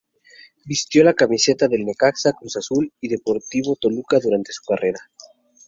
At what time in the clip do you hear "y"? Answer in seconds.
3.01-3.07